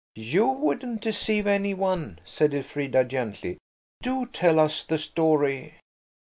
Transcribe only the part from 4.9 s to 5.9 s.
story."